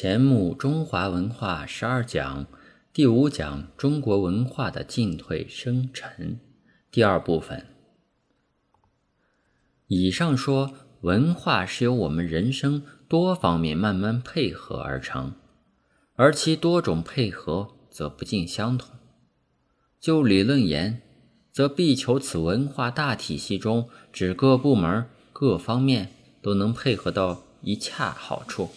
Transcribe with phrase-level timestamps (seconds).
[0.00, 2.46] 前目中华文化十二讲
[2.92, 6.38] 第五讲中国文化的进退生沉
[6.88, 7.66] 第二部分。
[9.88, 15.34] 以上说，文化是由我们人生多方面慢慢配合而成，
[16.14, 18.94] 而其多种配合则不尽相同。
[19.98, 21.02] 就理论言，
[21.50, 28.70] 则必求此文化大体系中，指各部门各方面都能配合到一恰好处。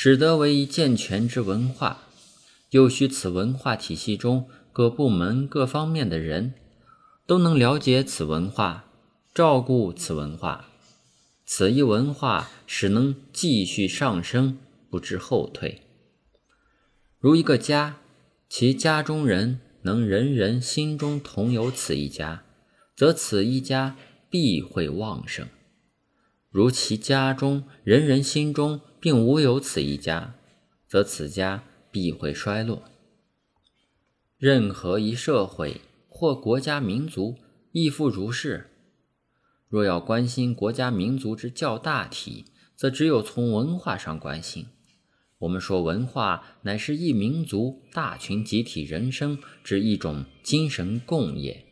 [0.00, 2.04] 使得为一健全之文化，
[2.70, 6.54] 又需此文化体系中各部门各方面的人，
[7.26, 8.84] 都能了解此文化，
[9.34, 10.66] 照顾此文化，
[11.44, 15.82] 此一文化使能继续上升，不知后退。
[17.18, 17.96] 如一个家，
[18.48, 22.44] 其家中人能人人心中同有此一家，
[22.94, 23.96] 则此一家
[24.30, 25.46] 必会旺盛；
[26.58, 30.34] 如其家中人人心中，并无有此一家，
[30.88, 32.82] 则此家必会衰落。
[34.38, 37.36] 任何一社会或国家民族
[37.70, 38.72] 亦复如是。
[39.68, 44.66] 若要关心国家民族之较大体，则只有从文化上关心。
[45.38, 51.64] 我们说，文化乃是一民族大群集体人生之一种精神共业。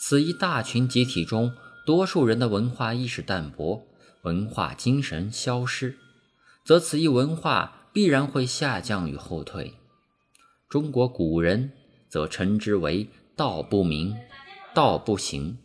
[0.00, 1.52] 此一大群集体中，
[1.84, 3.86] 多数人的文化意识淡薄，
[4.22, 5.98] 文化精神消失。
[6.64, 9.74] 则此一文化必然会下降与后退。
[10.68, 11.72] 中国古人
[12.10, 14.14] 则称之为“道不明，
[14.74, 15.56] 道不行”。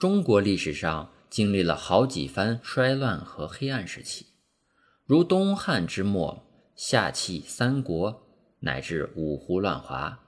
[0.00, 4.28] 中国历史上经历了好几番衰乱和黑暗时期，
[5.04, 6.42] 如东汉之末，
[6.74, 8.26] 夏弃三国，
[8.60, 10.20] 乃至五胡乱华，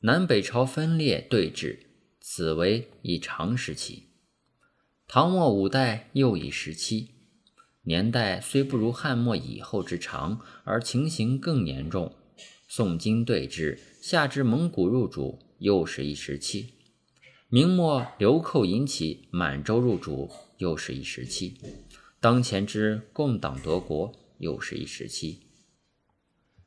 [0.00, 1.86] 南北朝分裂对峙，
[2.20, 4.07] 此为一长时期。
[5.10, 7.14] 唐末五代又一时期。
[7.84, 12.14] 年代虽不如汉末以后之长，而情形更严重。
[12.68, 16.74] 宋金对峙，下至蒙古入主，又是一时期；
[17.48, 21.54] 明末流寇引起满洲入主，又是一时期；
[22.20, 25.40] 当前之共党夺国，又是一时期。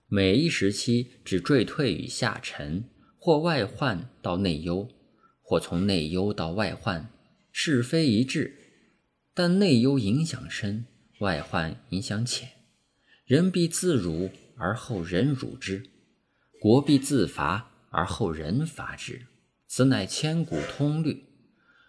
[0.08, 2.90] 每一时期只坠退与下沉，
[3.20, 4.90] 或外患到内忧，
[5.44, 7.08] 或从内忧到外患，
[7.52, 8.56] 是非一致，
[9.34, 10.86] 但内忧影响深。
[11.20, 12.50] 外患影响浅，
[13.26, 15.84] 人必自辱而后人辱之，
[16.60, 19.28] 国必自伐而后人伐之，
[19.68, 21.26] 此乃千古通律。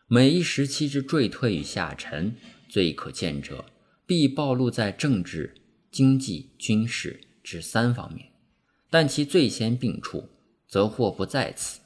[0.06, 2.36] 每一时期之坠退与下沉，
[2.68, 3.64] 最可见者，
[4.04, 5.54] 必暴露在政治、
[5.90, 8.26] 经济、军事之三方面；
[8.90, 10.28] 但其最先病处，
[10.68, 11.80] 则或不在此，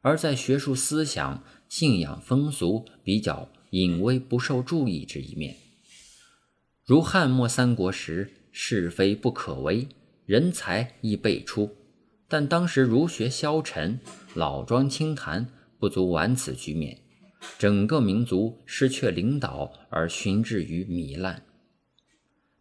[0.00, 5.56] 而在学术思想、信仰风俗比较隐微不受注意之一面。
[6.84, 9.86] 如汉末三国时，是非不可为，
[10.24, 11.76] 人才亦辈出，
[12.26, 14.00] 但当时儒学消沉，
[14.34, 15.46] 老庄清谈，
[15.78, 16.98] 不足挽此局面，
[17.58, 21.44] 整个民族失去领导而寻至于糜烂。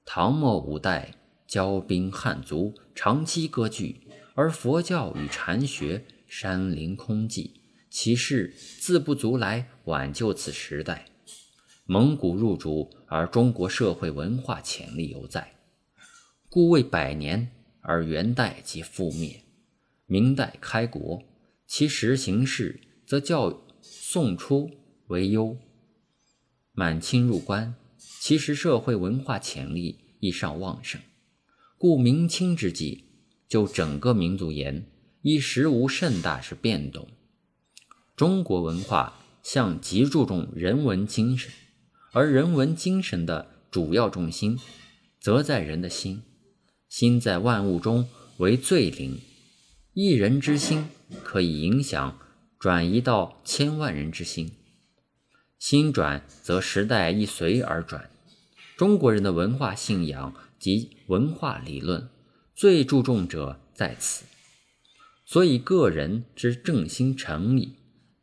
[0.06, 1.14] 唐末五代，
[1.48, 4.02] 骄兵悍卒，长期割据，
[4.36, 7.52] 而佛教与禅学山林空寂，
[8.00, 11.08] 其势自不足来挽救此时代。
[11.88, 15.56] 蒙古入主，而中国社会文化潜力犹在，
[16.48, 17.50] 故未百年
[17.82, 19.42] 而元代即覆灭，
[20.06, 21.24] 明代开国，
[21.66, 24.70] 其实形势则较宋初
[25.08, 25.58] 为优。
[26.74, 27.74] 满清入关，
[28.22, 31.02] 其实社会文化潜力亦尚旺盛，
[31.80, 33.06] 故明清之际，
[33.48, 34.86] 就整个民族言，
[35.24, 37.08] 亦实无甚大之变动。
[38.18, 39.14] 中国文化
[39.44, 41.52] 向极注重人文精神。
[42.14, 44.60] 而人文精神的主要重心，
[45.20, 46.24] 则在人的心。
[46.90, 49.20] 心在万物中为最灵，
[49.94, 50.88] 一人之心
[51.24, 52.18] 可以影响
[52.58, 54.52] 转移到千万人之心。
[55.60, 58.10] 心转则时代亦随而转。
[58.76, 62.10] 中国人的文化信仰及文化理论，
[62.56, 64.26] 最注重者在此。
[65.24, 67.76] 所以，个人之正心诚意，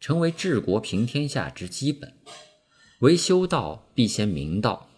[0.05, 2.13] 成为治国平天下之基本。
[2.99, 4.91] 为修道，必先明道；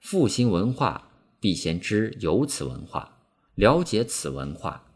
[0.00, 3.20] 复兴文化，必先知有此文化，
[3.54, 4.90] 了解此文化。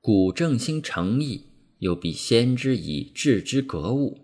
[0.00, 1.46] 古正心诚意，
[1.80, 4.20] 又必先知以致之格物。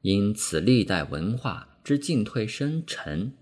[0.00, 3.34] 因此，历代文化之进退深沉，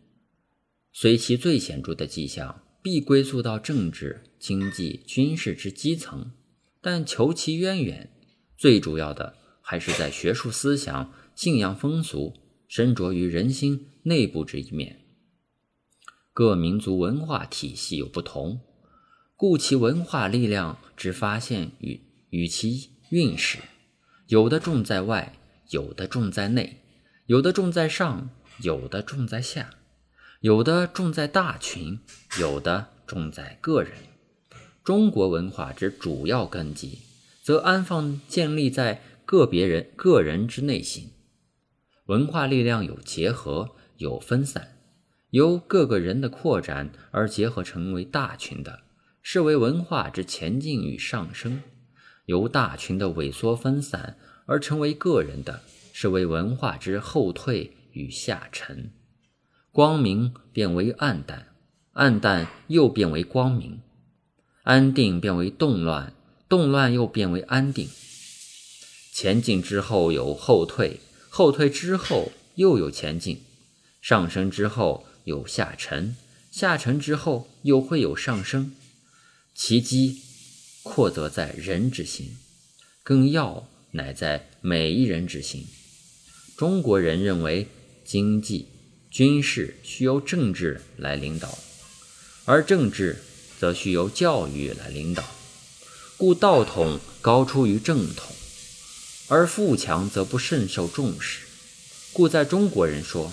[0.92, 6.32] 虽其最显著的迹象，必归宿到政治、经济、军事之基层，
[6.82, 8.10] 但求其渊源，
[8.58, 12.34] 最主要的还是在学术思想、信仰风俗。
[12.68, 14.98] 深着于人心内部这一面。
[16.32, 18.60] 各民族文化体系有不同，
[19.36, 23.58] 故其文化力量之发现与与其运势，
[24.26, 25.38] 有的重在外，
[25.70, 26.82] 有的重在内，
[27.26, 28.30] 有的重在上，
[28.60, 29.70] 有的重在下，
[30.40, 32.00] 有的重在大群，
[32.40, 33.92] 有的重在个人。
[34.82, 36.98] 中国文化之主要根基，
[37.44, 41.10] 则安放建立在个别人个人之内心。
[42.06, 44.78] 文化力量有结合，有分散。
[45.30, 48.84] 由各个人的扩展而结合成为大群的，
[49.20, 51.58] 是为文化之前进与上升；
[52.26, 55.62] 由大群的萎缩分散而成为个人的，
[55.92, 58.92] 是为文化之后退与下沉。
[59.72, 61.48] 光明变为暗淡，
[61.94, 63.80] 暗淡又变为光明；
[64.62, 66.14] 安定变为动乱，
[66.48, 67.88] 动乱又变为安定。
[69.16, 73.40] 前进之后有后退，后退之后又有前进，
[74.02, 75.06] 上升之后。
[75.24, 76.14] 有下沉，
[76.52, 78.76] 下沉之后又会有上升，
[79.56, 80.20] 其机
[80.84, 82.36] 扩则在人之心，
[83.02, 85.66] 更要乃在每一人之心。
[86.56, 87.66] 中国人认为
[88.04, 88.68] 经济、
[89.10, 91.58] 军事需由政治来领导，
[92.44, 93.16] 而政治
[93.58, 95.24] 则需由教育来领导，
[96.16, 98.32] 故道统高出于正统，
[99.28, 101.40] 而富强则不甚受重视，
[102.12, 103.32] 故在中国人说。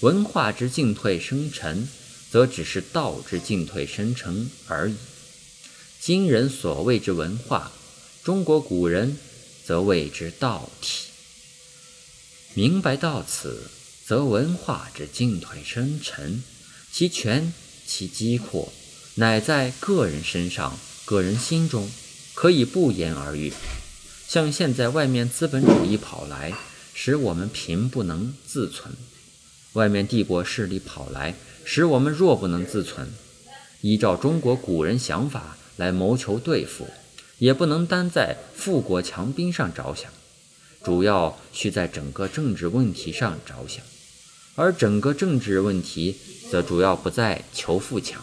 [0.00, 1.88] 文化之进退生成，
[2.30, 4.94] 则只是道之进退生成而已。
[5.98, 7.72] 今人所谓之文化，
[8.22, 9.16] 中国古人
[9.64, 11.06] 则谓之道体。
[12.52, 13.70] 明白到此，
[14.04, 16.42] 则文化之进退生成，
[16.92, 17.54] 其权
[17.86, 18.70] 其机阔，
[19.14, 21.90] 乃在个人身上、个人心中，
[22.34, 23.50] 可以不言而喻。
[24.28, 26.52] 像现在外面资本主义跑来，
[26.92, 28.92] 使我们贫不能自存。
[29.74, 31.34] 外面帝国势力跑来，
[31.64, 33.08] 使我们弱不能自存，
[33.82, 36.88] 依照中国古人想法来谋求对付，
[37.38, 40.10] 也不能单在富国强兵上着想，
[40.82, 43.84] 主要需在整个政治问题上着想，
[44.56, 46.16] 而整个政治问题
[46.50, 48.20] 则主要不在求富强，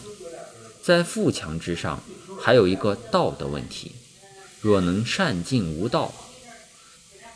[0.81, 2.03] 在富强之上
[2.41, 3.93] 还有一个道德问题，
[4.63, 6.13] 若能善尽无道，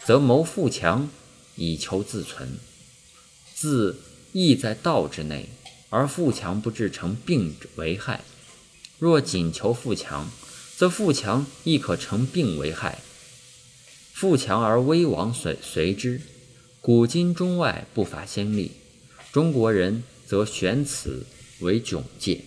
[0.06, 1.10] 则谋富强
[1.58, 2.58] 以求自存。
[3.54, 4.00] 自
[4.32, 5.50] 亦在道之内，
[5.90, 8.24] 而富强不至成病为害。
[8.98, 10.32] 若仅求富强，
[10.78, 13.00] 则富强亦可成病为害。
[14.14, 16.22] 富强而危亡随随之，
[16.80, 18.72] 古今中外不乏先例。
[19.34, 21.26] 中国人则选此
[21.60, 22.46] 为窘戒。